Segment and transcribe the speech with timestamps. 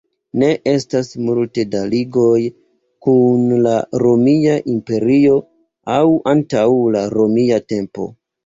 [0.43, 2.39] Ne estas multe da ligoj
[3.07, 5.39] kun la Romia Imperio
[5.99, 6.03] aŭ
[6.35, 8.13] antaŭ la romia tempo.